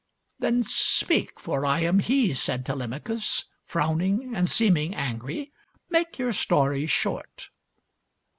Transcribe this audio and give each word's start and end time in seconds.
"Then 0.39 0.63
speak, 0.63 1.39
for 1.39 1.63
I 1.63 1.81
am 1.81 1.99
he," 1.99 2.33
said 2.33 2.65
Telemachus, 2.65 3.45
frowning 3.67 4.35
and 4.35 4.49
seeming 4.49 4.95
angry." 4.95 5.51
Make 5.91 6.17
your 6.17 6.33
story 6.33 6.87
short." 6.87 7.51